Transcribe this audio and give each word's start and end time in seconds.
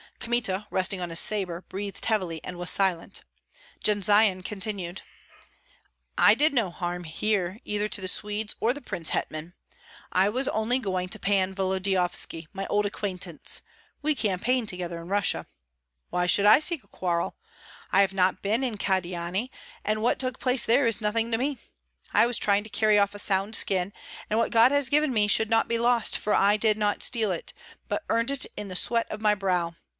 Kmita, 0.19 0.67
resting 0.69 1.01
on 1.01 1.09
his 1.09 1.19
sabre, 1.19 1.61
breathed 1.67 2.05
heavily 2.05 2.41
and 2.43 2.57
was 2.57 2.69
silent; 2.69 3.23
Jendzian 3.83 4.43
continued, 4.43 5.01
"I 6.15 6.33
did 6.35 6.53
no 6.53 6.69
harm 6.69 7.05
here 7.05 7.59
either 7.65 7.87
to 7.89 8.01
the 8.01 8.07
Swedes 8.07 8.55
or 8.59 8.71
the 8.71 8.81
prince 8.81 9.09
hetman. 9.09 9.53
I 10.11 10.29
was 10.29 10.47
only 10.49 10.77
going 10.77 11.09
to 11.09 11.19
Pan 11.19 11.55
Volodyovski, 11.55 12.47
my 12.53 12.67
old 12.67 12.85
acquaintance; 12.85 13.63
we 14.03 14.13
campaigned 14.13 14.69
together 14.69 15.01
in 15.01 15.07
Russia. 15.07 15.47
Why 16.09 16.27
should 16.27 16.45
I 16.45 16.59
seek 16.59 16.83
a 16.83 16.87
quarrel? 16.87 17.35
I 17.91 18.01
have 18.01 18.13
not 18.13 18.43
been 18.43 18.63
in 18.63 18.77
Kyedani, 18.77 19.49
and 19.83 20.03
what 20.03 20.19
took 20.19 20.39
place 20.39 20.65
there 20.65 20.85
is 20.87 21.01
nothing 21.01 21.31
to 21.31 21.37
me. 21.37 21.57
I 22.13 22.23
am 22.25 22.33
trying 22.33 22.63
to 22.63 22.69
carry 22.71 22.97
off 22.97 23.13
a 23.15 23.19
sound 23.19 23.55
skin; 23.55 23.91
and 24.29 24.37
what 24.37 24.51
God 24.51 24.71
has 24.71 24.89
given 24.89 25.13
me 25.13 25.27
should 25.27 25.49
not 25.49 25.67
be 25.67 25.79
lost, 25.79 26.15
for 26.17 26.33
I 26.33 26.57
did 26.57 26.77
not 26.77 27.03
steal 27.03 27.31
it, 27.31 27.53
but 27.87 28.03
earned 28.07 28.29
it 28.31 28.45
in 28.57 28.67
the 28.67 28.75
sweat 28.75 29.07
of 29.11 29.21
my 29.21 29.33
brow. 29.33 29.75